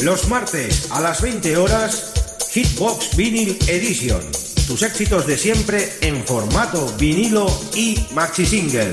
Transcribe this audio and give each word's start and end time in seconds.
Los 0.00 0.28
martes 0.28 0.92
a 0.92 1.00
las 1.00 1.20
20 1.20 1.56
horas, 1.56 2.12
Hitbox 2.52 3.16
Vinyl 3.16 3.58
Edition. 3.66 4.20
Tus 4.68 4.82
éxitos 4.82 5.26
de 5.26 5.36
siempre 5.36 5.92
en 6.00 6.24
formato 6.24 6.86
vinilo 6.98 7.46
y 7.74 7.98
maxi 8.14 8.46
single. 8.46 8.92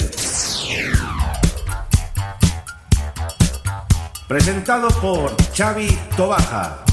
Presentado 4.27 4.87
por 4.99 5.35
Xavi 5.55 5.95
Tobaja. 6.17 6.83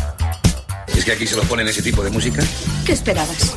¿Es 0.89 1.07
que 1.07 1.13
aquí 1.13 1.27
se 1.27 1.37
lo 1.37 1.43
ponen 1.45 1.67
ese 1.69 1.81
tipo 1.81 2.03
de 2.05 2.11
música? 2.11 2.43
¿Qué 2.85 2.93
esperabas? 2.93 3.55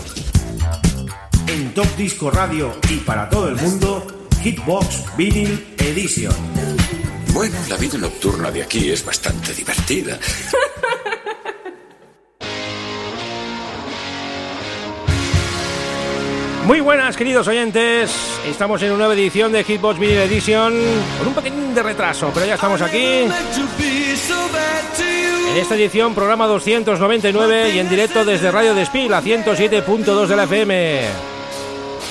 En 1.47 1.73
Top 1.73 1.97
Disco 1.97 2.31
Radio 2.31 2.73
y 2.89 2.97
para 2.97 3.29
todo 3.29 3.49
el 3.49 3.57
mundo, 3.57 4.07
Hitbox 4.41 5.17
Vinyl 5.17 5.75
Edition. 5.79 6.33
Bueno, 7.35 7.59
la 7.67 7.75
vida 7.75 7.97
nocturna 7.97 8.49
de 8.49 8.63
aquí 8.63 8.89
es 8.89 9.03
bastante 9.03 9.53
divertida. 9.53 10.17
Muy 16.65 16.79
buenas, 16.79 17.17
queridos 17.17 17.45
oyentes. 17.49 18.15
Estamos 18.47 18.81
en 18.83 18.91
una 18.91 18.99
nueva 18.99 19.15
edición 19.15 19.51
de 19.51 19.65
Hitbox 19.65 19.99
Vinyl 19.99 20.19
Edition, 20.19 20.73
con 21.17 21.27
un 21.27 21.33
pequeño 21.33 21.73
de 21.73 21.83
retraso, 21.83 22.31
pero 22.33 22.45
ya 22.45 22.53
estamos 22.55 22.81
aquí. 22.81 23.25
En 25.49 25.57
esta 25.57 25.75
edición, 25.75 26.15
programa 26.15 26.47
299 26.47 27.75
y 27.75 27.79
en 27.79 27.89
directo 27.89 28.23
desde 28.23 28.49
Radio 28.49 28.73
Despil 28.73 29.13
a 29.13 29.21
107.2 29.21 30.27
de 30.27 30.35
la 30.37 30.43
FM. 30.45 31.34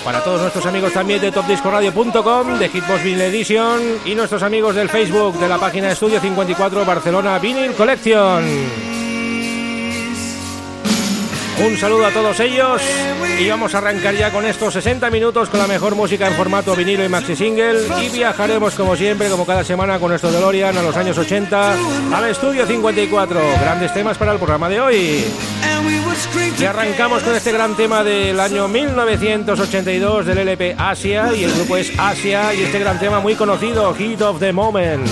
Para 0.04 0.22
todos 0.22 0.40
nuestros 0.42 0.66
amigos 0.66 0.92
también 0.92 1.18
de 1.20 1.32
topdiscoradio.com, 1.32 2.58
de 2.58 2.68
Hitbox 2.68 3.02
Vinyl 3.02 3.22
Edition 3.22 3.80
y 4.04 4.14
nuestros 4.14 4.42
amigos 4.42 4.74
del 4.74 4.90
Facebook 4.90 5.38
de 5.38 5.48
la 5.48 5.58
página 5.58 5.90
Estudio 5.90 6.20
54 6.20 6.84
Barcelona 6.84 7.38
Vinyl 7.38 7.72
Collection. 7.72 9.03
Un 11.62 11.76
saludo 11.76 12.06
a 12.06 12.10
todos 12.10 12.40
ellos 12.40 12.82
y 13.38 13.48
vamos 13.48 13.74
a 13.74 13.78
arrancar 13.78 14.14
ya 14.14 14.30
con 14.30 14.44
estos 14.44 14.74
60 14.74 15.08
minutos 15.10 15.48
con 15.48 15.60
la 15.60 15.66
mejor 15.66 15.94
música 15.94 16.26
en 16.26 16.34
formato 16.34 16.74
vinilo 16.74 17.04
y 17.04 17.08
maxi 17.08 17.36
single 17.36 17.80
y 18.02 18.08
viajaremos 18.08 18.74
como 18.74 18.96
siempre, 18.96 19.28
como 19.28 19.46
cada 19.46 19.62
semana 19.62 19.98
con 19.98 20.10
nuestro 20.10 20.32
DeLorean 20.32 20.76
a 20.76 20.82
los 20.82 20.96
años 20.96 21.16
80 21.16 21.76
al 22.12 22.24
estudio 22.28 22.66
54. 22.66 23.40
Grandes 23.60 23.94
temas 23.94 24.18
para 24.18 24.32
el 24.32 24.38
programa 24.38 24.68
de 24.68 24.80
hoy. 24.80 25.24
Y 26.58 26.64
arrancamos 26.64 27.22
con 27.22 27.34
este 27.34 27.52
gran 27.52 27.76
tema 27.76 28.02
del 28.02 28.38
año 28.40 28.68
1982 28.68 30.26
del 30.26 30.38
LP 30.38 30.74
Asia 30.76 31.30
y 31.34 31.44
el 31.44 31.52
grupo 31.52 31.76
es 31.76 31.92
Asia 31.98 32.52
y 32.54 32.62
este 32.62 32.78
gran 32.78 32.98
tema 32.98 33.20
muy 33.20 33.34
conocido, 33.34 33.94
Heat 33.94 34.22
of 34.22 34.40
the 34.40 34.52
Moment. 34.52 35.06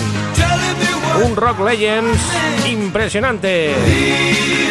Un 1.24 1.36
rock 1.36 1.60
legends 1.60 2.18
impresionante. 2.66 3.74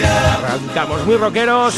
Arrancamos 0.04 1.06
muy 1.06 1.18
rockeros 1.18 1.76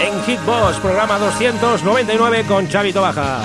en 0.00 0.22
Hitbox, 0.24 0.76
programa 0.76 1.18
299 1.18 2.44
con 2.46 2.68
Chavito 2.68 3.00
Baja. 3.02 3.40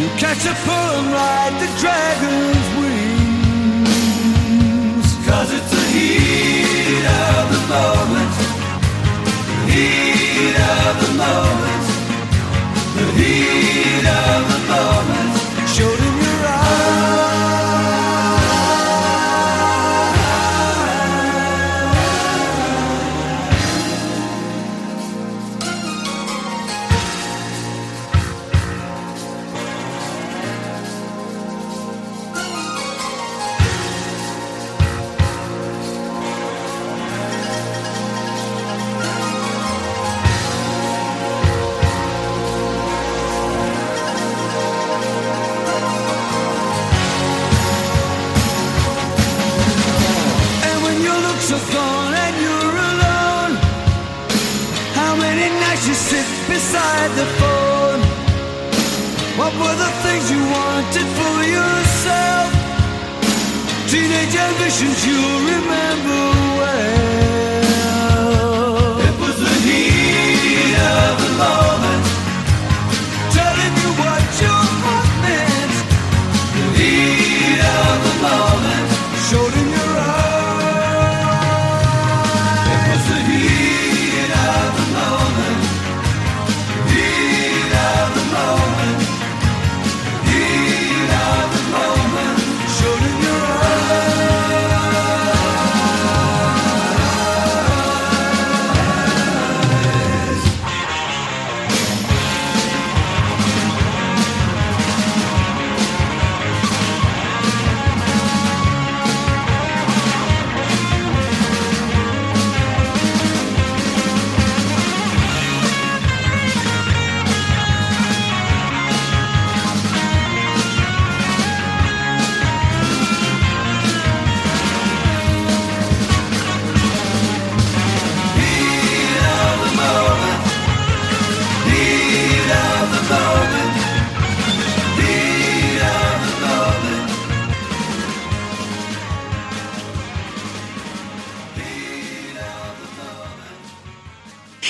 You. 0.00 0.08
Catch 0.18 0.44
a 0.46 0.54
pull 0.64 1.02
ride 1.12 1.54
the 1.60 1.68
dragon's 1.80 2.68
wings. 2.80 3.34
Heat 7.04 7.10
of 7.10 7.50
the 7.52 7.60
moment. 7.68 8.34
Heat 9.70 10.56
of 10.56 11.06
the 11.06 11.12
moment. 11.18 11.63
visions 64.64 65.06
you'll 65.06 65.40
remember. 65.40 66.33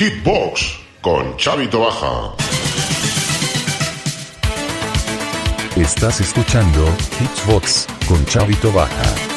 Hitbox 0.04 0.80
con 1.00 1.34
Chavito 1.38 1.80
Baja. 1.80 2.34
Estás 5.76 6.20
escuchando 6.20 6.84
Hitbox 7.18 7.86
con 8.06 8.22
Chavito 8.26 8.70
Baja. 8.70 9.33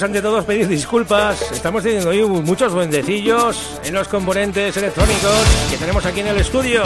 Ante 0.00 0.22
todos 0.22 0.46
pedir 0.46 0.66
disculpas. 0.68 1.52
Estamos 1.52 1.82
teniendo 1.82 2.10
muchos 2.40 2.72
duendecillos 2.72 3.78
en 3.84 3.92
los 3.92 4.08
componentes 4.08 4.74
electrónicos 4.78 5.44
que 5.70 5.76
tenemos 5.76 6.06
aquí 6.06 6.20
en 6.20 6.28
el 6.28 6.38
estudio 6.38 6.82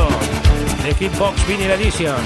de 0.82 0.92
Hitbox 0.92 1.46
Vinyl 1.46 1.70
Edition. 1.70 2.16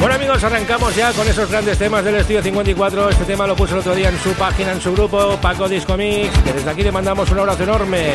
Bueno 0.00 0.16
amigos, 0.16 0.42
arrancamos 0.42 0.96
ya 0.96 1.12
con 1.12 1.28
esos 1.28 1.48
grandes 1.48 1.78
temas 1.78 2.04
del 2.04 2.16
Estudio 2.16 2.42
54. 2.42 3.10
Este 3.10 3.24
tema 3.24 3.46
lo 3.46 3.54
puso 3.54 3.74
el 3.74 3.80
otro 3.80 3.94
día 3.94 4.08
en 4.08 4.18
su 4.18 4.30
página, 4.32 4.72
en 4.72 4.80
su 4.80 4.92
grupo, 4.92 5.38
Paco 5.40 5.68
Disco 5.68 5.96
Mix, 5.96 6.36
que 6.38 6.52
desde 6.52 6.68
aquí 6.68 6.82
le 6.82 6.90
mandamos 6.90 7.30
un 7.30 7.38
abrazo 7.38 7.62
enorme. 7.62 8.14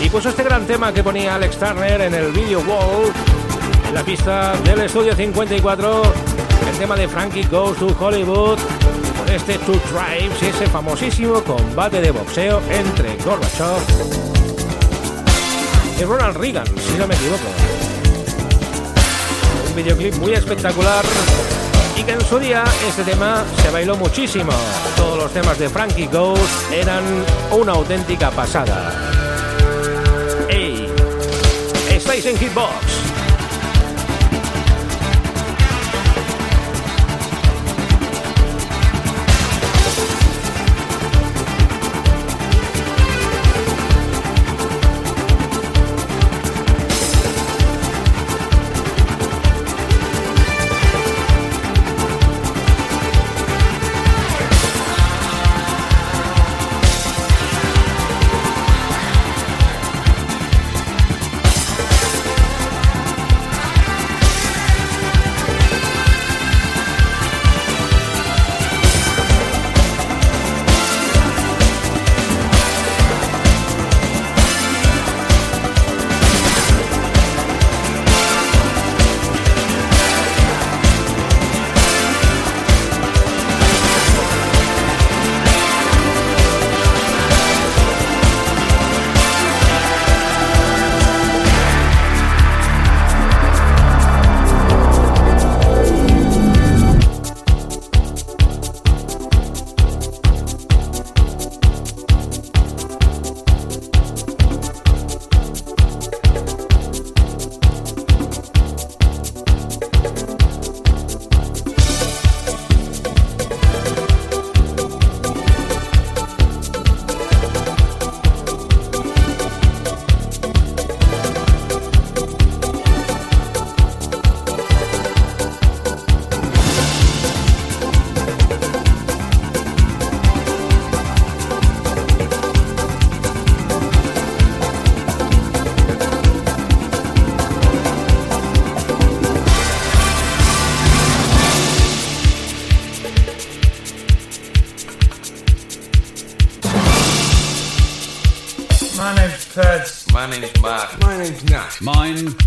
Y 0.00 0.08
puso 0.08 0.28
este 0.28 0.44
gran 0.44 0.66
tema 0.66 0.92
que 0.92 1.02
ponía 1.02 1.34
Alex 1.34 1.58
Turner 1.58 2.00
en 2.02 2.14
el 2.14 2.30
video 2.30 2.60
wall, 2.60 3.10
en 3.88 3.94
la 3.94 4.04
pista 4.04 4.54
del 4.62 4.82
Estudio 4.82 5.16
54, 5.16 6.02
el 6.70 6.78
tema 6.78 6.94
de 6.94 7.08
Frankie 7.08 7.44
Goes 7.44 7.76
to 7.78 7.96
Hollywood, 7.98 8.58
este 9.30 9.58
Two 9.58 9.80
Tribes 9.90 10.42
y 10.42 10.46
ese 10.46 10.66
famosísimo 10.66 11.42
combate 11.42 12.00
de 12.00 12.10
boxeo 12.10 12.60
entre 12.70 13.16
Gorbachev 13.24 13.82
y 15.98 16.04
Ronald 16.04 16.36
Reagan, 16.36 16.66
si 16.66 16.98
no 16.98 17.06
me 17.06 17.14
equivoco 17.14 17.76
videoclip 19.76 20.14
muy 20.16 20.32
espectacular 20.32 21.04
y 21.96 22.02
que 22.02 22.12
en 22.12 22.24
su 22.24 22.38
día 22.38 22.64
este 22.88 23.04
tema 23.04 23.44
se 23.62 23.70
bailó 23.70 23.96
muchísimo. 23.96 24.52
Todos 24.96 25.18
los 25.18 25.32
temas 25.32 25.58
de 25.58 25.68
Frankie 25.68 26.06
Ghost 26.06 26.72
eran 26.72 27.04
una 27.52 27.72
auténtica 27.72 28.30
pasada. 28.30 28.92
¡Ey! 30.48 30.90
Estáis 31.90 32.24
en 32.26 32.38
Hitbox. 32.38 32.95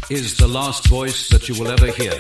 Is 0.10 0.38
the 0.38 0.48
last 0.48 0.88
voice 0.88 1.30
that 1.30 1.48
you 1.48 1.54
will 1.60 1.68
ever 1.68 1.86
hear. 1.86 2.20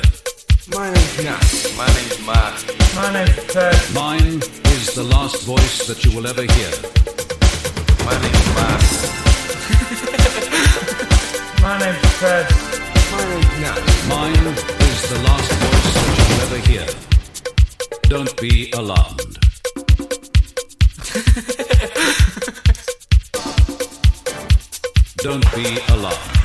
My 0.69 0.91
name's 0.93 1.23
Nat. 1.23 1.73
My 1.75 1.87
name's 1.87 2.19
Mark. 2.23 2.53
My 2.95 3.11
name's 3.11 3.51
Ted. 3.51 3.75
Mine 3.95 4.43
is 4.75 4.93
the 4.93 5.03
last 5.03 5.43
voice 5.43 5.87
that 5.87 6.05
you 6.05 6.11
will 6.15 6.27
ever 6.27 6.43
hear. 6.43 6.71
My 8.05 8.13
name's 8.21 8.47
Mark. 8.53 8.81
My 11.63 11.79
name's 11.79 12.19
Ted. 12.19 12.45
My 13.11 13.23
name's 13.25 13.59
Nat. 13.59 13.81
Mine 14.07 14.47
is 14.85 15.09
the 15.09 15.19
last 15.25 15.51
voice 15.63 15.93
that 15.95 16.13
you 16.17 16.25
will 16.29 16.41
ever 16.45 16.59
hear. 16.69 16.85
Don't 18.03 18.33
be 18.39 18.71
alarmed. 18.73 19.37
Don't 25.23 25.47
be 25.55 25.79
alarmed. 25.91 26.38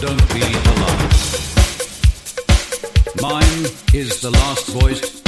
Don't 0.00 0.34
be 0.34 0.42
alarmed. 0.42 1.14
Mine 3.20 3.66
is 3.92 4.20
the 4.20 4.30
last 4.30 4.66
voice. 4.68 5.22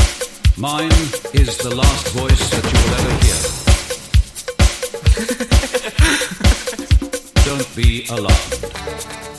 Mine 0.59 0.91
is 1.33 1.57
the 1.59 1.75
last 1.75 2.09
voice 2.09 2.51
that 2.51 2.65
you 2.65 2.79
will 2.83 2.95
ever 2.99 3.15
hear. 3.25 3.41
Don't 7.45 7.77
be 7.77 8.07
alarmed. 8.11 9.36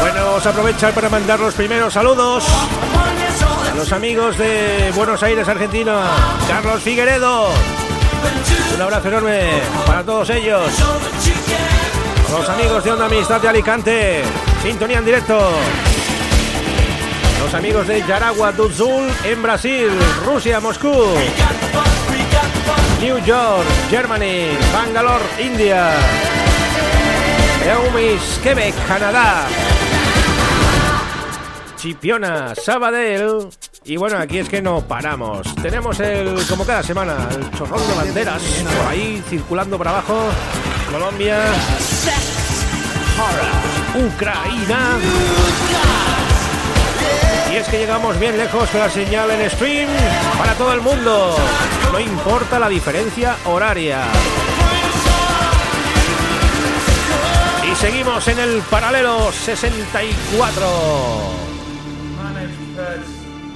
Bueno, 0.00 0.34
os 0.34 0.46
aprovechar 0.46 0.92
para 0.92 1.08
mandar 1.08 1.40
los 1.40 1.54
primeros 1.54 1.92
saludos 1.94 2.44
a 3.70 3.74
los 3.74 3.92
amigos 3.92 4.36
de 4.38 4.92
Buenos 4.94 5.22
Aires, 5.22 5.48
Argentina, 5.48 6.02
Carlos 6.48 6.82
Figueredo. 6.82 7.48
Un 8.74 8.82
abrazo 8.82 9.08
enorme 9.08 9.42
para 9.86 10.02
todos 10.02 10.30
ellos. 10.30 10.70
Los 12.30 12.48
amigos 12.48 12.84
de 12.84 12.92
Onda 12.92 13.06
Amistad 13.06 13.40
de 13.40 13.48
Alicante, 13.48 14.22
sintonía 14.62 14.98
en 14.98 15.04
directo. 15.04 15.50
Los 17.42 17.54
amigos 17.54 17.86
de 17.88 18.06
Yaragua 18.06 18.52
do 18.52 18.68
en 19.24 19.42
Brasil, 19.42 19.90
Rusia, 20.24 20.60
Moscú. 20.60 20.94
New 23.00 23.18
York, 23.24 23.66
Germany, 23.88 24.50
Bangalore, 24.74 25.24
India. 25.38 25.94
Eumis, 27.64 28.20
Quebec, 28.42 28.74
Canadá. 28.86 29.46
Chipiona, 31.76 32.54
Sabadell. 32.54 33.48
Y 33.84 33.96
bueno, 33.96 34.18
aquí 34.18 34.38
es 34.38 34.50
que 34.50 34.60
no 34.60 34.82
paramos. 34.82 35.54
Tenemos 35.62 35.98
el, 36.00 36.46
como 36.46 36.66
cada 36.66 36.82
semana, 36.82 37.26
el 37.34 37.50
chorrón 37.56 37.80
de 37.88 37.94
banderas 37.94 38.42
por 38.42 38.86
ahí 38.88 39.22
circulando 39.30 39.78
por 39.78 39.88
abajo. 39.88 40.28
Colombia, 40.92 41.40
Ucrania. 43.94 45.99
Y 47.50 47.56
es 47.56 47.68
que 47.68 47.78
llegamos 47.78 48.18
bien 48.20 48.36
lejos 48.36 48.70
con 48.70 48.80
la 48.80 48.88
señal 48.88 49.28
en 49.32 49.50
stream 49.50 49.88
para 50.38 50.54
todo 50.54 50.72
el 50.72 50.80
mundo. 50.80 51.34
No 51.92 51.98
importa 51.98 52.60
la 52.60 52.68
diferencia 52.68 53.36
horaria. 53.44 54.04
Y 57.70 57.74
seguimos 57.74 58.26
en 58.28 58.38
el 58.38 58.62
paralelo 58.70 59.32
64. 59.32 60.66
My 62.16 62.34
name's 62.34 62.54
Fred. 62.76 63.00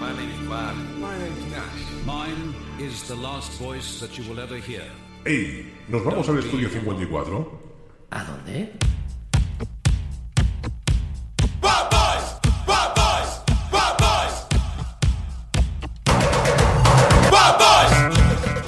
My 0.00 0.12
name's 0.16 0.48
Mark. 0.48 0.74
My 0.98 1.16
name's 1.16 1.46
Nash. 1.52 2.04
Mine 2.04 2.54
is 2.80 3.06
the 3.06 3.14
last 3.14 3.52
voice 3.60 4.00
that 4.00 4.18
you 4.18 4.24
will 4.28 4.40
ever 4.40 4.60
hear. 4.60 4.90
¡Ey! 5.24 5.72
¿Nos 5.88 6.04
vamos 6.04 6.28
al 6.28 6.40
estudio 6.40 6.68
54? 6.68 7.62
¿A 8.10 8.24
dónde? 8.24 8.72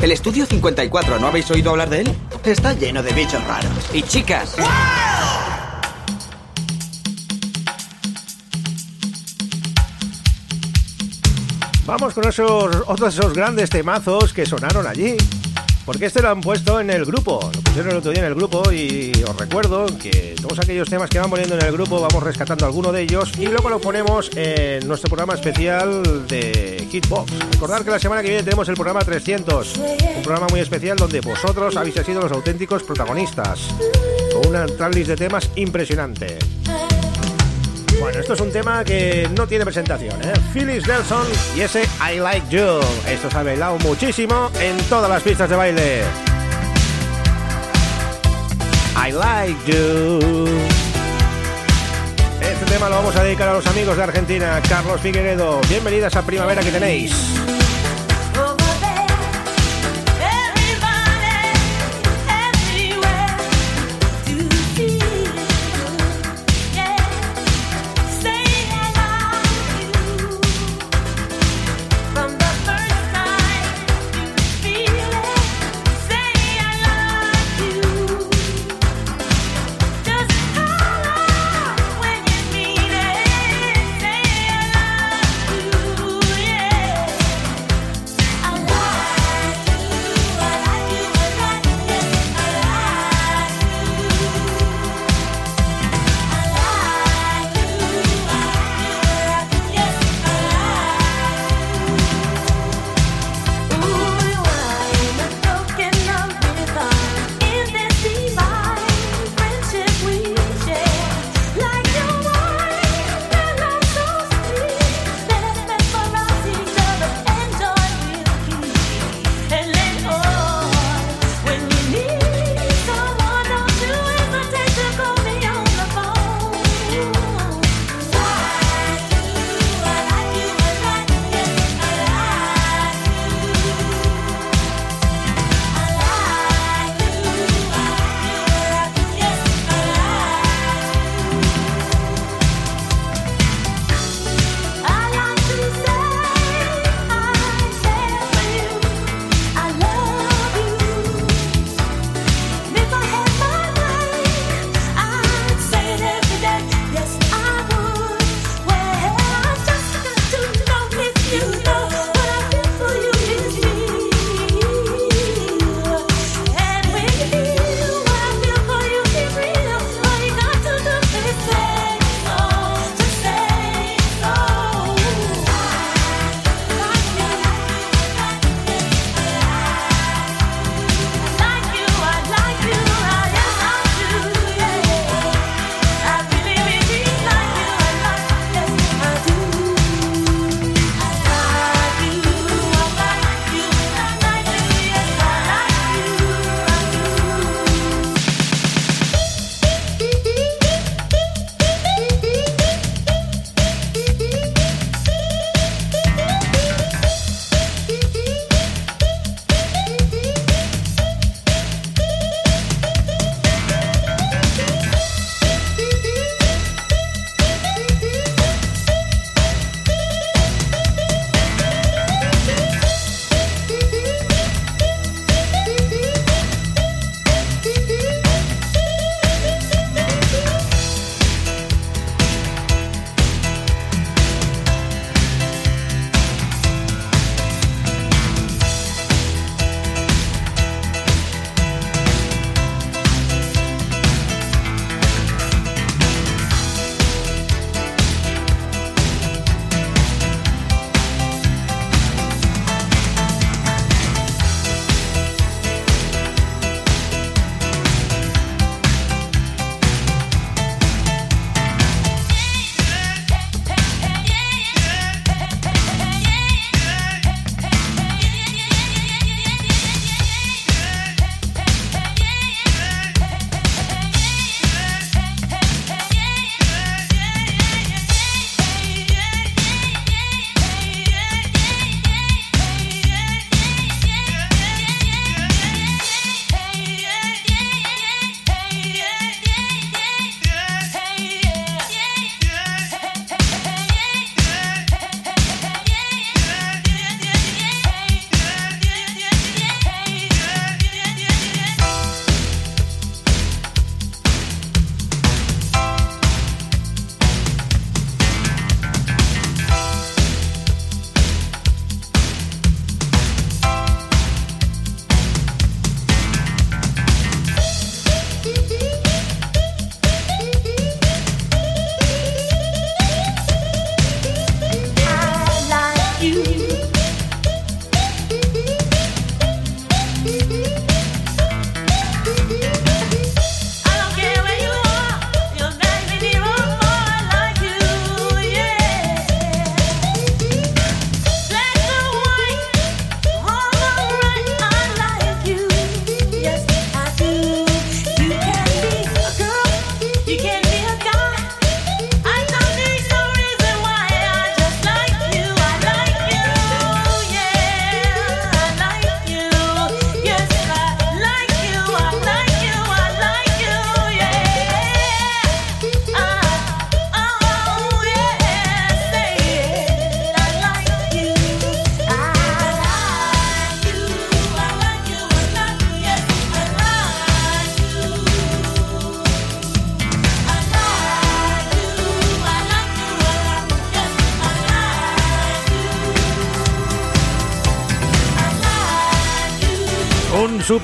El 0.00 0.12
estudio 0.12 0.44
54, 0.44 1.18
¿no 1.18 1.28
habéis 1.28 1.50
oído 1.50 1.70
hablar 1.70 1.88
de 1.88 2.02
él? 2.02 2.14
Está 2.44 2.74
lleno 2.74 3.02
de 3.02 3.12
bichos 3.12 3.42
raros. 3.44 3.70
Y 3.92 4.02
chicas. 4.02 4.54
Vamos 11.86 12.14
con 12.14 12.28
esos 12.28 12.76
otros 12.86 13.14
esos 13.14 13.32
grandes 13.32 13.70
temazos 13.70 14.32
que 14.32 14.44
sonaron 14.44 14.86
allí. 14.86 15.16
Porque 15.86 16.06
este 16.06 16.20
lo 16.20 16.30
han 16.30 16.40
puesto 16.40 16.80
en 16.80 16.90
el 16.90 17.04
grupo. 17.04 17.40
Lo 17.54 17.62
pusieron 17.62 17.92
el 17.92 17.98
otro 17.98 18.10
día 18.10 18.20
en 18.20 18.26
el 18.26 18.34
grupo 18.34 18.72
y 18.72 19.12
os 19.26 19.36
recuerdo 19.36 19.86
que 19.96 20.34
todos 20.42 20.58
aquellos 20.58 20.90
temas 20.90 21.08
que 21.08 21.20
van 21.20 21.30
poniendo 21.30 21.54
en 21.54 21.64
el 21.64 21.72
grupo 21.72 22.00
vamos 22.00 22.22
rescatando 22.24 22.66
alguno 22.66 22.90
de 22.90 23.02
ellos 23.02 23.32
y 23.38 23.46
luego 23.46 23.70
lo 23.70 23.80
ponemos 23.80 24.28
en 24.36 24.86
nuestro 24.88 25.08
programa 25.08 25.34
especial 25.34 26.26
de 26.26 26.88
Hitbox. 26.90 27.32
Recordad 27.52 27.84
que 27.84 27.90
la 27.92 28.00
semana 28.00 28.20
que 28.20 28.28
viene 28.28 28.42
tenemos 28.42 28.68
el 28.68 28.74
programa 28.74 29.00
300, 29.00 29.76
un 29.76 30.22
programa 30.22 30.48
muy 30.50 30.58
especial 30.58 30.96
donde 30.96 31.20
vosotros 31.20 31.76
habéis 31.76 31.94
sido 31.94 32.20
los 32.20 32.32
auténticos 32.32 32.82
protagonistas, 32.82 33.60
con 34.32 34.48
una 34.48 34.66
tracklist 34.66 35.10
de 35.10 35.16
temas 35.16 35.48
impresionante. 35.54 36.36
Bueno, 38.00 38.20
esto 38.20 38.34
es 38.34 38.40
un 38.40 38.52
tema 38.52 38.84
que 38.84 39.28
no 39.36 39.46
tiene 39.46 39.64
presentación, 39.64 40.20
¿eh? 40.22 40.32
Phyllis 40.52 40.86
Nelson 40.86 41.26
y 41.56 41.60
ese 41.60 41.84
I 42.00 42.18
Like 42.18 42.46
You. 42.50 42.80
Esto 43.08 43.30
se 43.30 43.38
ha 43.38 43.42
bailado 43.42 43.78
muchísimo 43.78 44.50
en 44.60 44.76
todas 44.88 45.08
las 45.10 45.22
pistas 45.22 45.48
de 45.48 45.56
baile. 45.56 46.02
I 48.96 49.12
Like 49.12 49.72
You. 49.72 50.46
Este 52.40 52.64
tema 52.66 52.88
lo 52.88 52.96
vamos 52.96 53.16
a 53.16 53.24
dedicar 53.24 53.48
a 53.48 53.54
los 53.54 53.66
amigos 53.66 53.96
de 53.96 54.02
Argentina. 54.02 54.60
Carlos 54.68 55.00
Figueredo, 55.00 55.60
bienvenidas 55.68 56.14
a 56.16 56.22
Primavera 56.22 56.62
que 56.62 56.70
tenéis. 56.70 57.45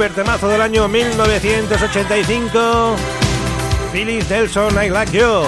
Super 0.03 0.17
temazo 0.17 0.49
del 0.49 0.61
año 0.61 0.89
1985. 0.89 2.97
Phyllis 3.93 4.29
Nelson, 4.29 4.75
I 4.83 4.91
Like 4.91 5.17
You. 5.17 5.45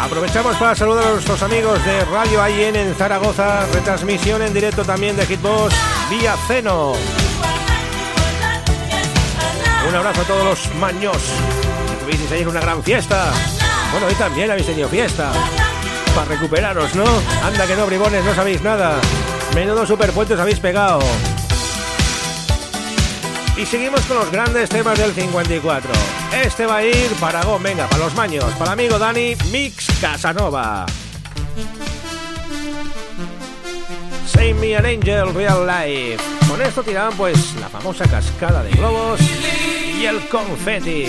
Aprovechamos 0.00 0.54
para 0.54 0.76
saludar 0.76 1.08
a 1.08 1.10
nuestros 1.10 1.42
amigos 1.42 1.84
de 1.84 2.04
Radio 2.04 2.40
AIN 2.40 2.76
en 2.76 2.94
Zaragoza, 2.94 3.66
retransmisión 3.72 4.42
en 4.42 4.54
directo 4.54 4.84
también 4.84 5.16
de 5.16 5.26
Hitbox 5.26 5.74
vía 6.08 6.36
Ceno. 6.46 6.92
Un 9.88 9.94
abrazo 9.96 10.20
a 10.20 10.24
todos 10.24 10.44
los 10.44 10.72
maños. 10.76 11.16
Tuvisteis 12.00 12.30
ayer 12.30 12.46
una 12.46 12.60
gran 12.60 12.80
fiesta. 12.84 13.32
Bueno, 13.90 14.06
hoy 14.06 14.14
también 14.14 14.52
habéis 14.52 14.68
tenido 14.68 14.88
fiesta. 14.88 15.32
Para 16.14 16.26
recuperaros, 16.26 16.94
¿no? 16.94 17.06
Anda 17.42 17.66
que 17.66 17.74
no, 17.74 17.86
bribones, 17.86 18.24
no 18.24 18.32
sabéis 18.36 18.62
nada. 18.62 19.00
Menudo 19.52 19.84
superpuentes 19.84 20.38
habéis 20.38 20.60
pegado. 20.60 21.00
Y 23.56 23.66
seguimos 23.66 24.00
con 24.02 24.16
los 24.18 24.30
grandes 24.32 24.68
temas 24.68 24.98
del 24.98 25.12
54. 25.12 25.90
Este 26.44 26.66
va 26.66 26.78
a 26.78 26.84
ir 26.84 27.10
para 27.20 27.44
Go, 27.44 27.58
venga, 27.60 27.86
para 27.86 28.04
los 28.04 28.14
maños, 28.14 28.44
para 28.58 28.72
amigo 28.72 28.98
Dani 28.98 29.36
Mix 29.52 29.86
Casanova. 30.00 30.86
Save 34.26 34.54
Me 34.54 34.76
an 34.76 34.86
Angel 34.86 35.32
Real 35.32 35.64
Life. 35.66 36.22
Con 36.48 36.60
esto 36.62 36.82
tiraban 36.82 37.16
pues 37.16 37.54
la 37.60 37.68
famosa 37.68 38.04
cascada 38.06 38.64
de 38.64 38.70
globos 38.72 39.20
y 39.20 40.04
el 40.04 40.28
confeti. 40.28 41.06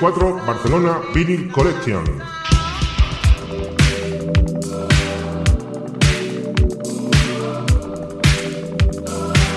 2024 0.00 0.46
Barcelona 0.46 1.00
Vinyl 1.14 1.50
Collection. 1.50 2.04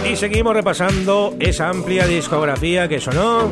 Y 0.10 0.16
seguimos 0.16 0.54
repasando 0.54 1.36
esa 1.40 1.70
amplia 1.70 2.08
discografía 2.08 2.88
que 2.88 3.00
sonó. 3.00 3.52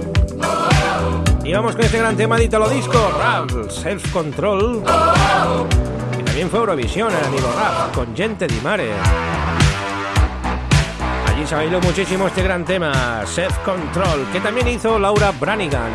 Y 1.43 1.53
vamos 1.53 1.75
con 1.75 1.85
este 1.85 1.99
gran 1.99 2.15
tema 2.15 2.37
de 2.37 2.45
Italo 2.45 2.69
Disco, 2.69 3.11
Rap, 3.17 3.69
Self 3.69 4.11
Control. 4.11 4.83
Que 6.15 6.23
también 6.23 6.49
fue 6.49 6.59
Eurovisión, 6.59 7.09
el 7.13 7.25
amigo 7.25 7.51
Rap, 7.55 7.93
con 7.93 8.15
gente 8.15 8.47
di 8.47 8.59
mare 8.61 8.91
habéis 11.53 11.69
oído 11.69 11.81
muchísimo 11.81 12.27
este 12.27 12.43
gran 12.43 12.65
tema, 12.65 13.25
Self 13.25 13.57
Control, 13.59 14.27
que 14.31 14.39
también 14.39 14.67
hizo 14.67 14.99
Laura 14.99 15.31
Branigan. 15.31 15.91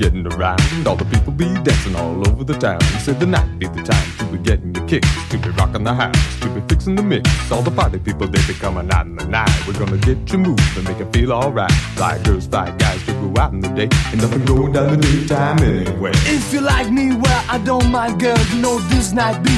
Getting 0.00 0.26
around. 0.32 0.60
All 0.86 0.96
the 0.96 1.04
people 1.04 1.32
be 1.32 1.44
dancing 1.62 1.94
all 1.94 2.26
over 2.26 2.42
the 2.42 2.54
town. 2.54 2.80
Said 3.04 3.20
the 3.20 3.26
night 3.26 3.58
be 3.58 3.66
the 3.66 3.82
time 3.82 4.08
to 4.18 4.24
be 4.32 4.38
getting 4.38 4.72
the 4.72 4.80
kicks. 4.86 5.08
To 5.28 5.36
be 5.36 5.50
rocking 5.50 5.84
the 5.84 5.92
house. 5.92 6.40
To 6.40 6.48
be 6.48 6.60
fixing 6.68 6.94
the 6.94 7.02
mix. 7.02 7.28
All 7.52 7.60
the 7.60 7.70
party 7.70 7.98
people, 7.98 8.26
they 8.26 8.40
be 8.46 8.54
coming 8.54 8.90
out 8.90 9.04
in 9.04 9.16
the 9.16 9.26
night. 9.26 9.52
We're 9.66 9.78
gonna 9.78 9.98
get 9.98 10.18
you 10.32 10.38
moving 10.38 10.64
and 10.76 10.84
make 10.88 11.00
it 11.00 11.12
feel 11.12 11.32
alright. 11.32 11.72
Fly 11.96 12.18
girls, 12.24 12.46
fly 12.46 12.70
guys 12.78 13.04
to 13.06 13.12
go 13.12 13.40
out 13.42 13.52
in 13.52 13.60
the 13.60 13.68
day. 13.68 13.88
Ain't 14.10 14.22
nothing 14.22 14.44
going 14.46 14.72
down 14.72 14.88
the 14.88 14.96
daytime 14.96 15.58
anyway. 15.58 16.12
If 16.36 16.52
you 16.54 16.62
like 16.62 16.90
me, 16.90 17.14
well, 17.14 17.44
I 17.50 17.58
don't 17.58 17.90
mind, 17.90 18.20
girl. 18.20 18.38
You 18.52 18.62
know 18.62 18.78
this 18.88 19.12
night 19.12 19.42
be 19.44 19.50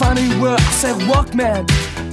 find 0.00 0.18
it 0.18 0.40
where 0.40 0.56
I 0.56 0.70
said, 0.80 0.96
walk, 1.08 1.34
man. 1.34 1.66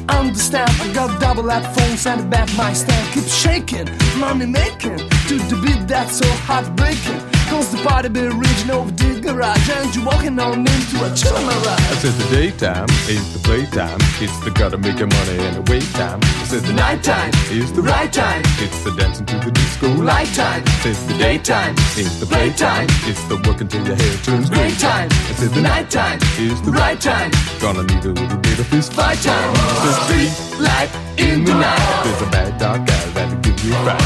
Understand, 0.09 0.69
I 0.81 0.91
got 0.93 1.21
double 1.21 1.49
up 1.49 1.63
phones 1.75 2.05
and 2.05 2.19
a 2.19 2.23
back 2.23 2.49
my 2.57 2.73
stand. 2.73 3.13
Keep 3.13 3.27
shaking, 3.27 3.87
money 4.19 4.45
making. 4.45 4.97
To 5.29 5.35
the 5.49 5.57
beat 5.63 5.87
that's 5.87 6.17
so 6.17 6.27
heartbreaking. 6.47 7.36
Cause 7.49 7.71
the 7.71 7.77
party 7.83 8.09
be 8.09 8.27
reaching 8.27 8.71
over 8.71 8.91
the 8.91 9.19
garage. 9.21 9.69
And 9.69 9.95
you 9.95 10.03
walking 10.05 10.39
on 10.39 10.59
into 10.59 10.95
a 11.05 11.09
chill 11.15 11.39
mirage. 11.41 11.87
I 11.91 11.95
said 12.01 12.13
the 12.21 12.27
daytime 12.35 12.89
is 13.07 13.23
the 13.33 13.39
playtime. 13.39 13.99
It's 14.19 14.37
the 14.43 14.51
gotta 14.51 14.77
make 14.77 14.99
your 14.99 15.07
money 15.07 15.37
and 15.45 15.55
the 15.57 15.71
wait 15.71 15.87
time. 15.93 16.19
I 16.21 16.43
said 16.45 16.63
the 16.63 16.73
nighttime 16.73 17.31
is 17.49 17.71
the 17.73 17.81
right 17.81 18.11
time. 18.11 18.41
It's 18.59 18.83
the 18.83 18.91
dancing 18.99 19.25
to 19.27 19.37
the 19.39 19.51
disco 19.51 19.87
light 19.95 20.31
time. 20.35 20.63
I 20.65 20.93
said 20.93 20.95
the 21.07 21.17
daytime 21.17 21.75
is 21.97 22.19
the 22.19 22.25
playtime. 22.25 22.87
It's 23.09 23.23
the 23.25 23.35
working 23.47 23.67
till 23.67 23.85
your 23.85 23.95
hair 23.95 24.15
turns 24.23 24.49
gray 24.49 24.71
time. 24.71 25.09
I 25.11 25.33
said 25.39 25.51
the 25.51 25.61
nighttime 25.61 26.19
is 26.37 26.61
the 26.61 26.71
right 26.71 26.99
time. 26.99 27.31
Gonna 27.59 27.83
need 27.83 28.03
a 28.05 28.13
little 28.13 28.37
bit 28.37 28.59
of 28.59 28.67
fist 28.67 28.93
fight 28.93 29.19
time. 29.21 29.53
The 29.85 29.93
street 30.03 30.31
light 30.59 30.89
in 31.17 31.43
the 31.43 31.53
night. 31.53 32.03
There's 32.03 32.21
a 32.21 32.29
bad 32.31 32.57
dog 32.59 32.85
guy 32.85 33.05
that'll 33.15 33.39
give 33.39 33.59
you 33.63 33.71
fright. 33.83 34.01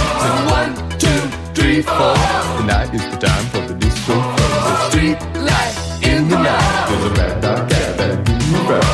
One, 0.58 0.71
two, 0.99 1.11
three, 1.54 1.82
four. 1.82 2.16
Tonight 2.58 2.94
is 2.94 3.04
the 3.10 3.18
time 3.18 3.46
for 3.52 3.62
the 3.68 3.74
disco. 3.76 4.14
The 4.14 4.90
street 4.90 5.20
light 5.40 5.76
in 6.04 6.30
the 6.30 6.38
night. 6.38 6.88
There's 6.90 7.06
a 7.06 7.10
red 7.22 7.42
dog 7.42 7.70
guy 7.70 7.92
that'll 7.98 8.24
give 8.24 8.42
you 8.48 8.58
a 8.58 8.64
fright. 8.68 8.86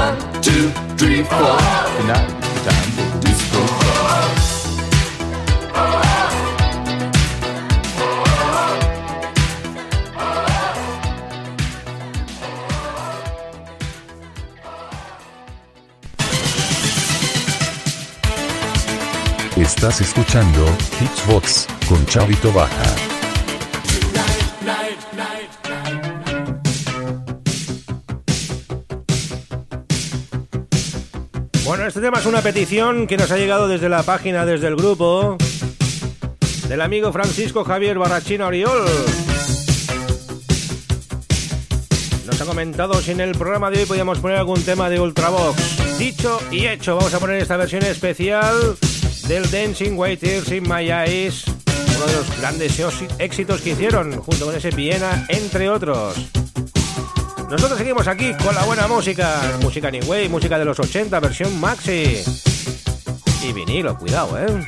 One, 0.00 0.16
two, 0.42 0.70
three, 0.96 1.22
four. 1.24 1.58
Tonight 1.98 2.30
is 2.30 2.50
the 2.54 2.70
time 2.70 2.90
for 2.96 3.06
the 3.12 3.18
disco. 3.26 3.60
Estás 19.56 20.00
escuchando 20.00 20.66
Hitsbox 21.00 21.66
con 21.88 22.04
Chavito 22.06 22.52
Baja. 22.52 22.84
Bueno, 31.64 31.86
este 31.86 32.00
tema 32.00 32.18
es 32.18 32.26
una 32.26 32.42
petición 32.42 33.06
que 33.06 33.16
nos 33.16 33.30
ha 33.30 33.36
llegado 33.36 33.68
desde 33.68 33.88
la 33.88 34.02
página, 34.02 34.46
desde 34.46 34.68
el 34.68 34.76
grupo 34.76 35.36
del 36.68 36.80
amigo 36.80 37.12
Francisco 37.12 37.64
Javier 37.64 37.98
Barrachina 37.98 38.46
Oriol. 38.46 38.86
Nos 42.26 42.40
ha 42.40 42.44
comentado 42.44 43.00
si 43.00 43.12
en 43.12 43.20
el 43.20 43.32
programa 43.32 43.70
de 43.70 43.80
hoy 43.80 43.86
podíamos 43.86 44.18
poner 44.18 44.38
algún 44.38 44.62
tema 44.62 44.88
de 44.88 45.00
Ultravox. 45.00 45.98
Dicho 45.98 46.40
y 46.50 46.66
hecho, 46.66 46.96
vamos 46.96 47.14
a 47.14 47.18
poner 47.18 47.40
esta 47.42 47.56
versión 47.56 47.84
especial 47.84 48.76
del 49.28 49.50
Dancing 49.50 49.92
White 49.96 50.24
Tears 50.24 50.52
in 50.52 50.62
My 50.68 50.90
Eyes, 50.90 51.44
de 52.06 52.12
los 52.14 52.40
grandes 52.40 52.80
éxitos 53.18 53.60
que 53.60 53.70
hicieron, 53.70 54.20
junto 54.20 54.46
con 54.46 54.54
ese 54.54 54.70
Viena, 54.70 55.26
entre 55.28 55.68
otros. 55.68 56.16
Nosotros 57.50 57.78
seguimos 57.78 58.08
aquí 58.08 58.32
con 58.34 58.54
la 58.54 58.64
buena 58.64 58.88
música, 58.88 59.40
música 59.62 59.90
New 59.90 60.02
música 60.28 60.58
de 60.58 60.64
los 60.64 60.78
80, 60.78 61.20
versión 61.20 61.58
maxi. 61.60 62.22
Y 63.42 63.52
vinilo, 63.52 63.96
cuidado, 63.96 64.38
¿eh? 64.38 64.66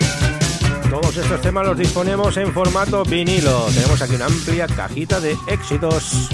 Todos 0.88 1.16
estos 1.16 1.40
temas 1.40 1.66
los 1.66 1.76
disponemos 1.76 2.36
en 2.36 2.52
formato 2.52 3.04
vinilo. 3.04 3.66
Tenemos 3.74 4.00
aquí 4.00 4.14
una 4.14 4.26
amplia 4.26 4.66
cajita 4.66 5.20
de 5.20 5.36
éxitos. 5.48 6.28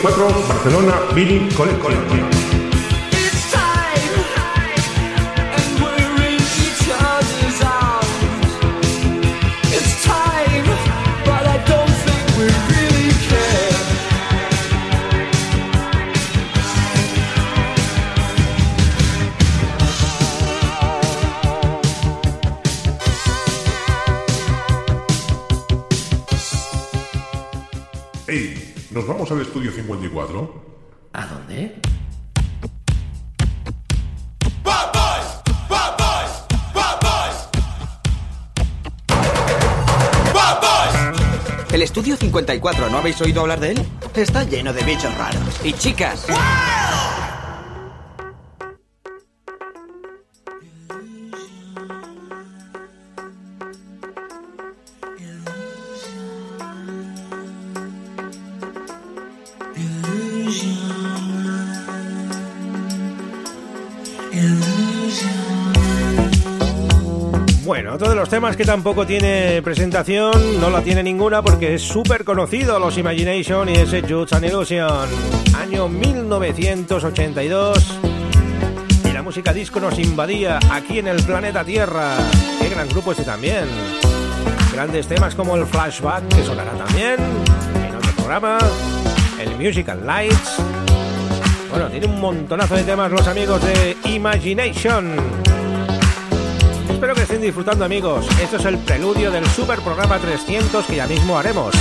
Estudio 0.00 0.30
54, 0.30 0.48
Barcelona, 0.48 0.92
Vinyl 1.14 1.54
Collection. 1.54 2.26
It's 2.30 2.39
vamos 29.30 29.46
al 29.46 29.46
estudio 29.46 29.70
54? 29.72 30.64
¿A 31.12 31.26
dónde? 31.26 31.80
El 41.72 41.82
estudio 41.82 42.16
54, 42.16 42.90
¿no 42.90 42.98
habéis 42.98 43.20
oído 43.20 43.42
hablar 43.42 43.60
de 43.60 43.70
él? 43.70 43.86
Está 44.14 44.42
lleno 44.42 44.72
de 44.72 44.82
bichos 44.82 45.16
raros. 45.16 45.40
Y 45.62 45.72
chicas. 45.72 46.26
Bueno, 46.26 46.89
temas 68.30 68.56
que 68.56 68.64
tampoco 68.64 69.06
tiene 69.06 69.60
presentación, 69.60 70.60
no 70.60 70.70
la 70.70 70.82
tiene 70.82 71.02
ninguna 71.02 71.42
porque 71.42 71.74
es 71.74 71.82
súper 71.82 72.24
conocido, 72.24 72.78
los 72.78 72.96
Imagination 72.96 73.68
y 73.68 73.72
ese 73.72 74.02
Juts 74.02 74.34
and 74.34 74.44
Illusion. 74.44 75.08
Año 75.58 75.88
1982. 75.88 77.98
Y 79.04 79.12
la 79.12 79.22
música 79.22 79.52
disco 79.52 79.80
nos 79.80 79.98
invadía 79.98 80.60
aquí 80.70 81.00
en 81.00 81.08
el 81.08 81.20
planeta 81.24 81.64
Tierra. 81.64 82.18
Qué 82.60 82.68
gran 82.68 82.88
grupo 82.88 83.10
este 83.10 83.24
también. 83.24 83.64
Grandes 84.72 85.08
temas 85.08 85.34
como 85.34 85.56
el 85.56 85.66
Flashback, 85.66 86.28
que 86.28 86.44
sonará 86.44 86.70
también 86.70 87.16
en 87.84 87.96
otro 87.96 88.12
programa. 88.12 88.58
El 89.40 89.56
Musical 89.56 90.06
Lights. 90.06 90.62
Bueno, 91.68 91.88
tiene 91.88 92.06
un 92.06 92.20
montonazo 92.20 92.76
de 92.76 92.84
temas 92.84 93.10
los 93.10 93.26
amigos 93.26 93.60
de 93.64 93.96
Imagination. 94.04 95.49
Espero 97.00 97.14
que 97.14 97.22
estén 97.22 97.40
disfrutando 97.40 97.82
amigos. 97.86 98.26
Esto 98.42 98.56
es 98.56 98.64
el 98.66 98.76
preludio 98.76 99.30
del 99.30 99.46
super 99.46 99.80
programa 99.80 100.18
300 100.18 100.84
que 100.84 100.96
ya 100.96 101.06
mismo 101.06 101.38
haremos. 101.38 101.74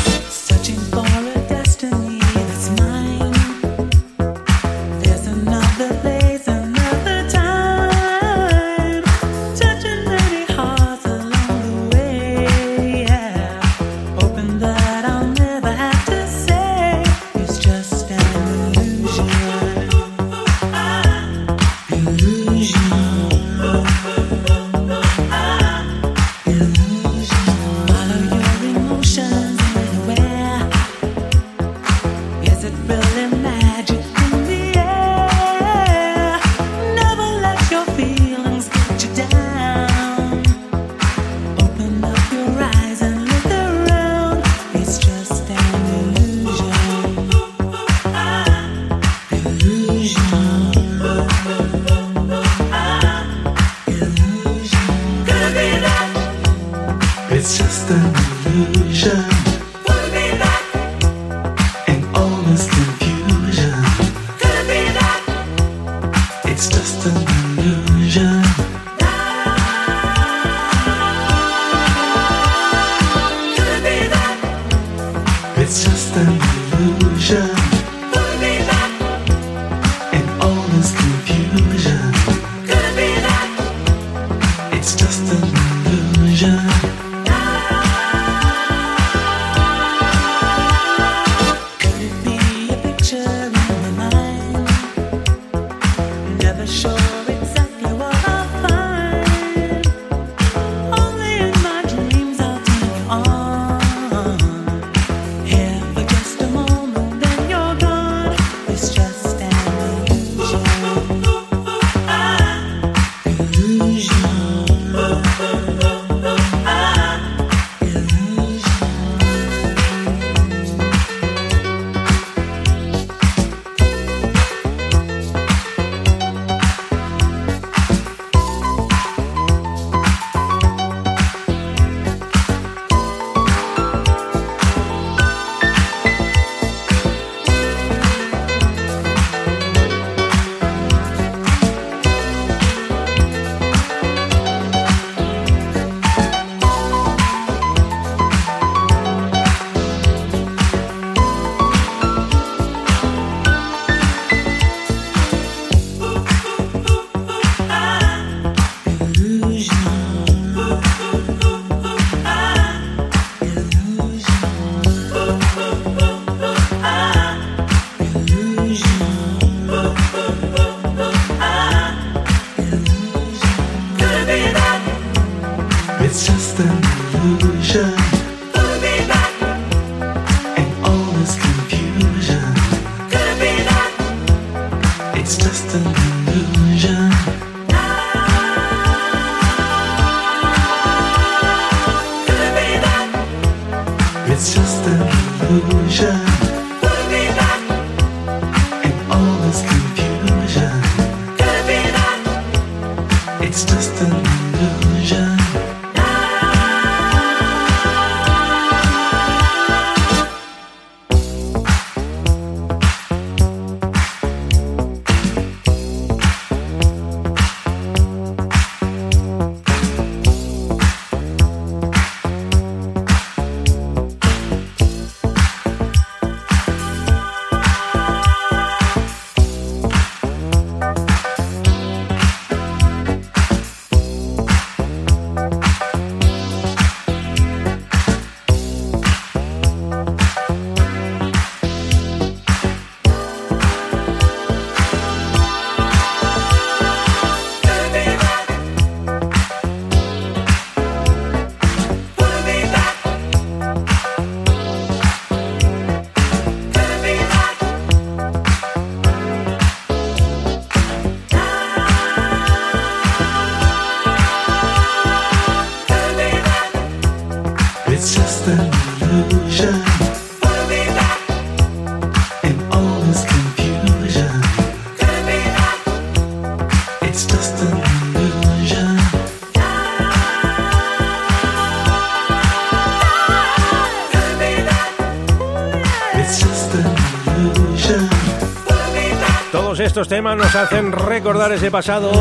Estos 289.90 290.08
temas 290.08 290.38
nos 290.38 290.56
hacen 290.56 290.92
recordar 290.92 291.52
ese 291.52 291.72
pasado, 291.72 292.12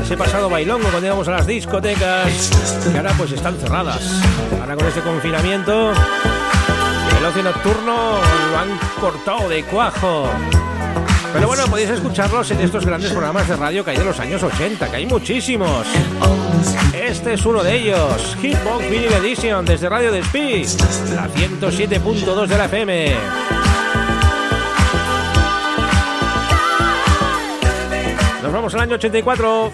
ese 0.00 0.16
pasado 0.16 0.48
bailongo 0.48 0.86
cuando 0.88 1.04
íbamos 1.04 1.26
a 1.26 1.32
las 1.32 1.44
discotecas, 1.44 2.88
que 2.92 2.96
ahora 2.96 3.12
pues 3.18 3.32
están 3.32 3.56
cerradas. 3.56 4.00
Ahora 4.60 4.76
con 4.76 4.86
este 4.86 5.00
confinamiento, 5.00 5.90
el 5.90 7.24
ocio 7.24 7.42
nocturno 7.42 8.20
lo 8.52 8.58
han 8.58 8.78
cortado 9.00 9.48
de 9.48 9.64
cuajo. 9.64 10.30
Pero 11.32 11.48
bueno, 11.48 11.66
podéis 11.66 11.90
escucharlos 11.90 12.52
en 12.52 12.60
estos 12.60 12.86
grandes 12.86 13.10
programas 13.10 13.48
de 13.48 13.56
radio 13.56 13.84
que 13.84 13.90
hay 13.90 13.96
de 13.96 14.04
los 14.04 14.20
años 14.20 14.44
80, 14.44 14.88
que 14.88 14.96
hay 14.96 15.06
muchísimos. 15.06 15.88
Este 16.94 17.32
es 17.32 17.44
uno 17.44 17.64
de 17.64 17.74
ellos, 17.74 18.36
Hitbox 18.40 18.88
Vinyl 18.88 19.12
Edition 19.12 19.64
desde 19.64 19.88
Radio 19.88 20.12
Despí, 20.12 20.64
la 21.16 21.28
107.2 21.28 22.46
de 22.46 22.56
la 22.56 22.64
FM. 22.66 23.45
Nos 28.46 28.52
vamos 28.52 28.72
al 28.74 28.82
año 28.82 28.94
84. 28.94 29.72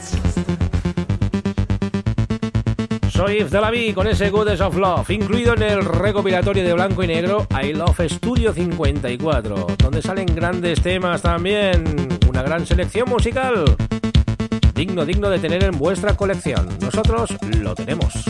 Soy 3.10 3.34
Yves 3.40 3.50
Delaví 3.50 3.92
con 3.92 4.06
ese 4.06 4.30
Goddess 4.30 4.62
of 4.62 4.76
Love, 4.76 5.10
incluido 5.10 5.52
en 5.52 5.62
el 5.62 5.84
recopilatorio 5.84 6.64
de 6.64 6.72
blanco 6.72 7.04
y 7.04 7.08
negro 7.08 7.46
I 7.62 7.74
Love 7.74 8.00
Studio 8.08 8.54
54, 8.54 9.66
donde 9.76 10.00
salen 10.00 10.24
grandes 10.24 10.80
temas 10.80 11.20
también, 11.20 11.84
una 12.26 12.42
gran 12.42 12.64
selección 12.64 13.10
musical. 13.10 13.76
Digno, 14.74 15.04
digno 15.04 15.28
de 15.28 15.38
tener 15.38 15.64
en 15.64 15.76
vuestra 15.76 16.16
colección. 16.16 16.66
Nosotros 16.80 17.36
lo 17.60 17.74
tenemos. 17.74 18.24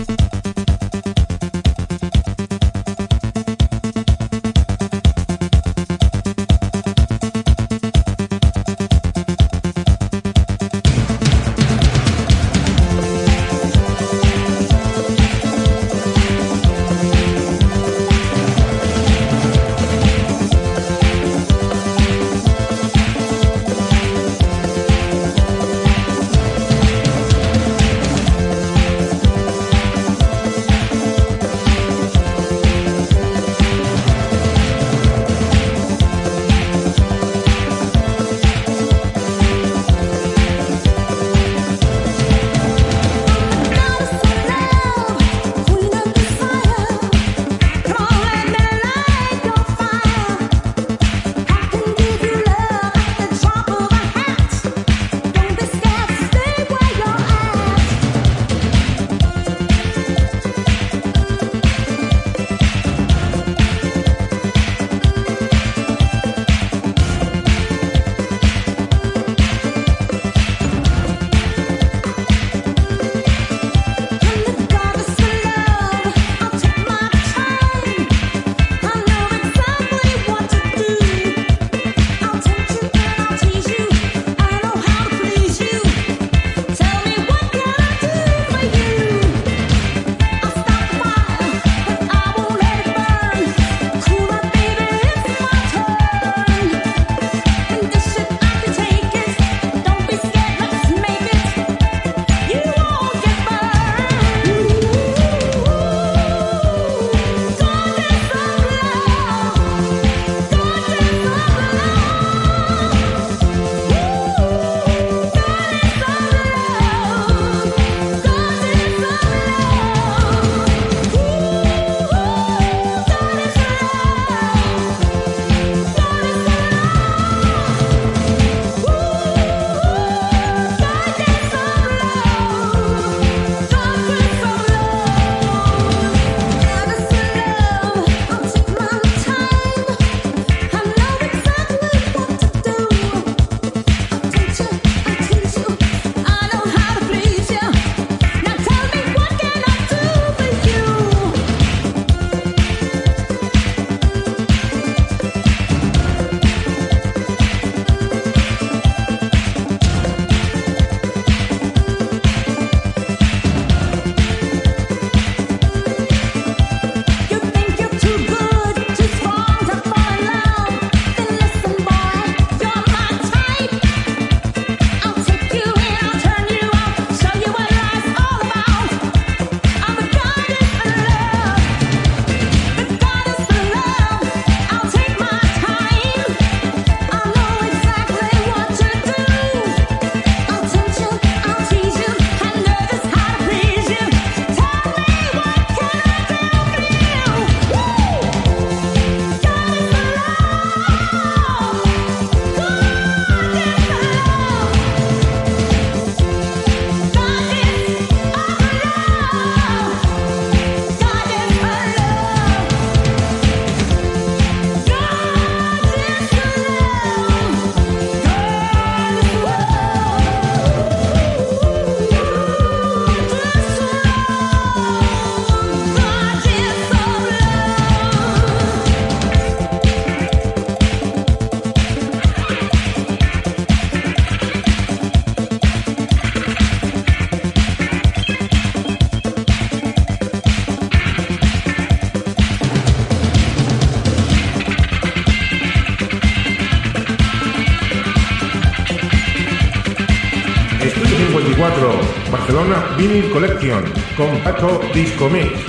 Disco 255.03 255.29
Mix. 255.29 255.62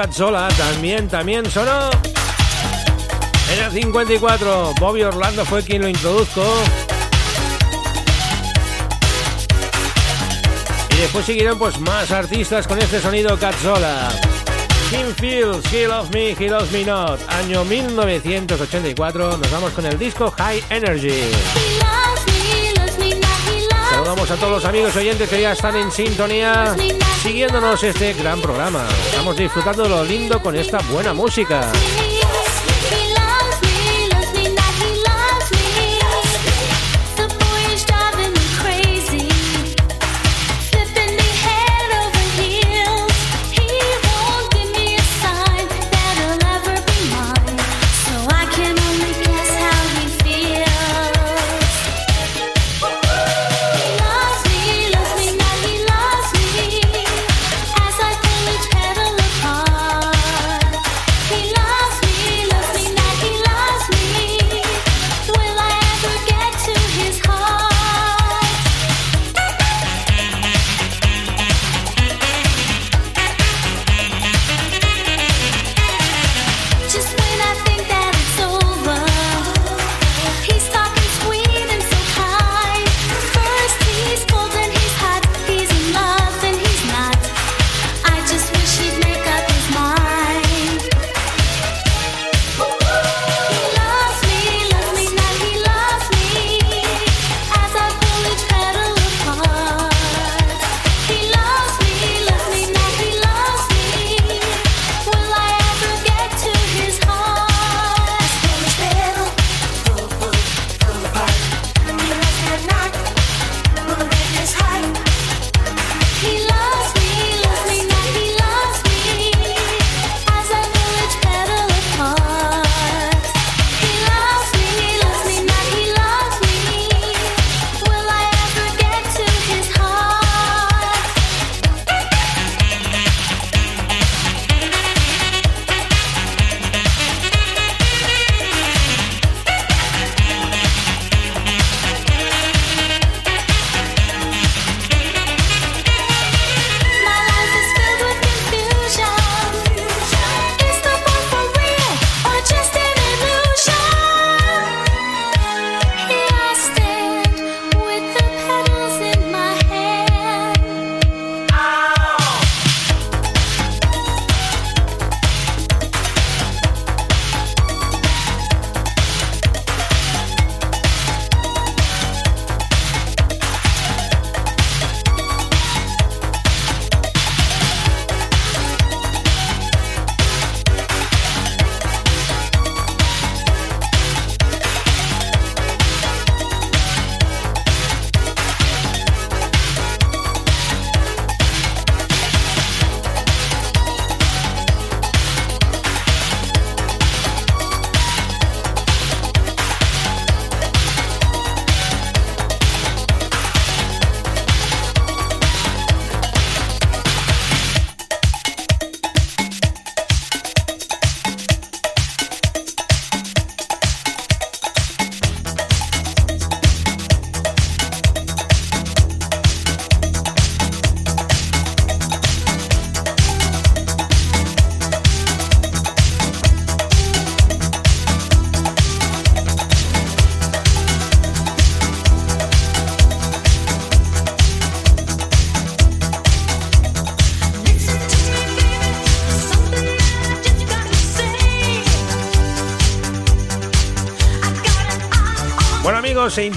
Cazzola 0.00 0.46
también, 0.56 1.08
también 1.08 1.50
sonó. 1.50 1.90
En 3.52 3.64
el 3.64 3.72
54, 3.72 4.74
Bobby 4.78 5.02
Orlando 5.02 5.44
fue 5.44 5.64
quien 5.64 5.82
lo 5.82 5.88
introdujo. 5.88 6.44
Y 10.88 10.96
después 10.98 11.26
siguieron 11.26 11.58
pues 11.58 11.80
más 11.80 12.12
artistas 12.12 12.68
con 12.68 12.78
este 12.78 13.00
sonido 13.00 13.36
Cazzola. 13.40 14.08
Kim 14.88 15.12
Fields, 15.16 15.72
He 15.72 15.88
Loves 15.88 16.12
Me, 16.12 16.30
He 16.30 16.48
Loves 16.48 16.70
Me 16.70 16.84
Not. 16.84 17.18
Año 17.30 17.64
1984, 17.64 19.36
nos 19.36 19.50
vamos 19.50 19.72
con 19.72 19.84
el 19.84 19.98
disco 19.98 20.30
High 20.30 20.62
Energy. 20.70 21.32
Saludamos 24.08 24.30
a 24.30 24.36
todos 24.36 24.52
los 24.52 24.64
amigos 24.64 24.96
oyentes 24.96 25.28
que 25.28 25.42
ya 25.42 25.52
están 25.52 25.76
en 25.76 25.92
sintonía, 25.92 26.74
siguiéndonos 27.22 27.84
este 27.84 28.14
gran 28.14 28.40
programa. 28.40 28.88
Estamos 29.10 29.36
disfrutando 29.36 29.82
de 29.82 29.90
lo 29.90 30.02
lindo 30.02 30.40
con 30.40 30.56
esta 30.56 30.78
buena 30.90 31.12
música. 31.12 31.70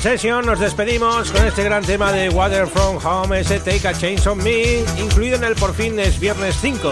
Session 0.01 0.47
nos 0.47 0.59
despedimos 0.59 1.31
con 1.31 1.45
este 1.45 1.63
gran 1.63 1.83
tema 1.83 2.11
de 2.11 2.27
Water 2.29 2.65
From 2.65 2.97
Home, 3.05 3.39
ese 3.39 3.59
Take 3.59 3.87
a 3.87 3.93
Change 3.93 4.25
on 4.25 4.39
Me, 4.39 4.83
incluido 4.97 5.35
en 5.35 5.43
el 5.43 5.53
Por 5.53 5.75
fin 5.75 5.99
es 5.99 6.19
Viernes 6.19 6.55
5. 6.59 6.91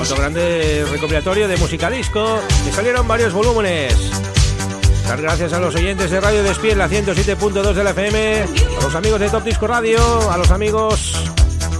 Otro 0.00 0.16
grande 0.16 0.84
recopilatorio 0.90 1.46
de 1.46 1.56
música 1.56 1.88
disco, 1.88 2.40
que 2.64 2.72
salieron 2.72 3.06
varios 3.06 3.32
volúmenes. 3.32 3.94
Dar 5.06 5.22
gracias 5.22 5.52
a 5.52 5.60
los 5.60 5.76
oyentes 5.76 6.10
de 6.10 6.20
Radio 6.20 6.42
Despiel, 6.42 6.78
la 6.78 6.88
107.2 6.88 7.72
de 7.74 7.84
la 7.84 7.90
FM, 7.90 8.42
a 8.42 8.82
los 8.82 8.94
amigos 8.96 9.20
de 9.20 9.30
Top 9.30 9.44
Disco 9.44 9.68
Radio, 9.68 10.28
a 10.28 10.36
los 10.36 10.50
amigos 10.50 11.14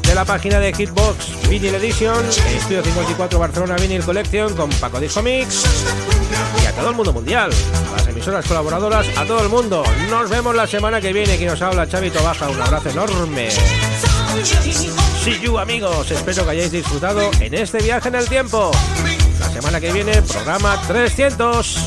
de 0.03 0.15
la 0.15 0.25
página 0.25 0.61
de 0.61 0.73
Hitbox 0.73 1.49
Vinyl 1.49 1.75
Edition, 1.75 2.25
Estudio 2.57 2.85
54 2.85 3.37
Barcelona 3.37 3.75
Vinyl 3.77 4.05
Collection 4.05 4.55
con 4.55 4.71
Paco 4.71 5.01
Disco 5.01 5.23
Mix 5.23 5.65
y 6.63 6.67
a 6.67 6.73
todo 6.73 6.91
el 6.91 6.95
mundo 6.95 7.13
mundial, 7.13 7.51
emisoras 8.27 8.47
colaboradoras, 8.47 9.07
a 9.17 9.25
todo 9.25 9.41
el 9.41 9.49
mundo. 9.49 9.85
Nos 10.11 10.29
vemos 10.29 10.55
la 10.57 10.67
semana 10.67 11.01
que 11.01 11.13
viene. 11.13 11.37
Quien 11.37 11.49
nos 11.49 11.63
habla, 11.63 11.87
Chavito 11.87 12.21
Baja. 12.25 12.49
Un 12.49 12.61
abrazo 12.61 12.89
enorme. 12.89 13.51
See 15.23 15.39
you, 15.41 15.57
amigos. 15.59 16.11
Espero 16.11 16.45
que 16.45 16.51
hayáis 16.51 16.73
disfrutado 16.73 17.31
en 17.39 17.55
este 17.55 17.79
viaje 17.79 18.09
en 18.09 18.17
el 18.17 18.29
tiempo. 18.29 18.73
La 19.39 19.49
semana 19.49 19.81
que 19.81 19.93
viene, 19.93 20.23
programa 20.23 20.81
300. 20.89 21.86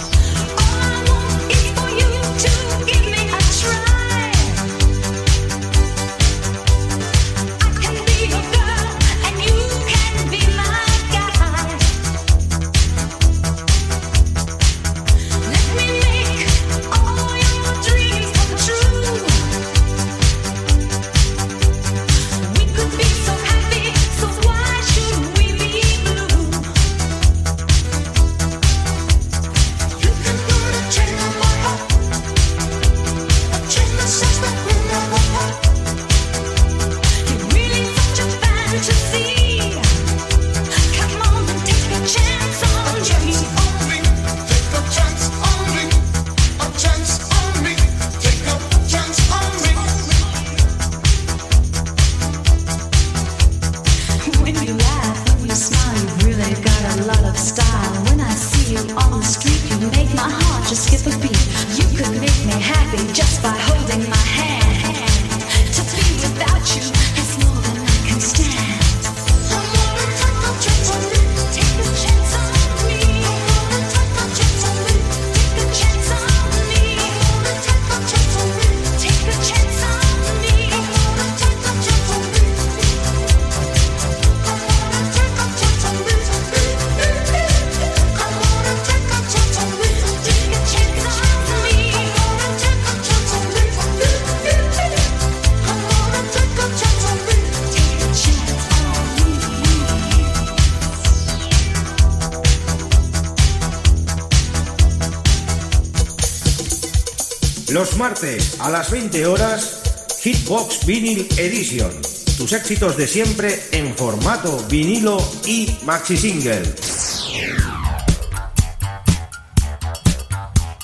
Martes 108.00 108.56
a 108.62 108.70
las 108.70 108.90
20 108.92 109.26
horas, 109.26 110.16
Hitbox 110.24 110.86
Vinyl 110.86 111.28
Edition. 111.38 111.92
Tus 112.38 112.54
éxitos 112.54 112.96
de 112.96 113.06
siempre 113.06 113.62
en 113.74 113.94
formato 113.94 114.66
vinilo 114.70 115.18
y 115.46 115.70
maxi 115.84 116.16
single. 116.16 116.64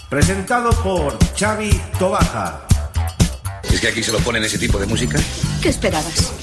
Presentado 0.10 0.72
por 0.84 1.18
Xavi 1.40 1.70
Tobaja. 1.98 2.68
¿Es 3.64 3.80
que 3.80 3.88
aquí 3.88 4.04
se 4.04 4.12
lo 4.12 4.20
ponen 4.20 4.44
ese 4.44 4.58
tipo 4.58 4.78
de 4.78 4.86
música? 4.86 5.18
¿Qué 5.62 5.70
esperabas? 5.70 6.34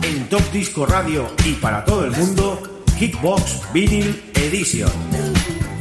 En 0.00 0.30
Top 0.30 0.50
Disco 0.50 0.86
Radio 0.86 1.30
y 1.44 1.52
para 1.52 1.84
todo 1.84 2.06
el 2.06 2.12
mundo, 2.12 2.82
Hitbox 2.98 3.70
Vinyl 3.74 4.32
Edition. 4.34 4.90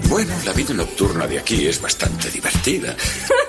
Bueno, 0.09 0.33
la 0.45 0.51
vida 0.51 0.73
nocturna 0.73 1.25
de 1.25 1.39
aquí 1.39 1.67
es 1.67 1.81
bastante 1.81 2.29
divertida. 2.29 2.95